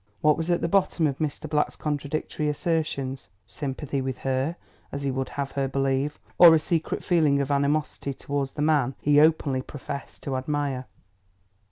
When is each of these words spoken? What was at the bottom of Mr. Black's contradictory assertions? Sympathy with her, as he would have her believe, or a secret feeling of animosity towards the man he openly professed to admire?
What 0.21 0.35
was 0.35 0.49
at 0.49 0.61
the 0.61 0.67
bottom 0.67 1.05
of 1.05 1.19
Mr. 1.19 1.47
Black's 1.47 1.75
contradictory 1.75 2.49
assertions? 2.49 3.29
Sympathy 3.45 4.01
with 4.01 4.17
her, 4.17 4.55
as 4.91 5.03
he 5.03 5.11
would 5.11 5.29
have 5.29 5.51
her 5.51 5.67
believe, 5.67 6.17
or 6.39 6.55
a 6.55 6.57
secret 6.57 7.03
feeling 7.03 7.39
of 7.39 7.51
animosity 7.51 8.15
towards 8.15 8.53
the 8.53 8.63
man 8.63 8.95
he 8.99 9.19
openly 9.19 9.61
professed 9.61 10.23
to 10.23 10.35
admire? 10.37 10.87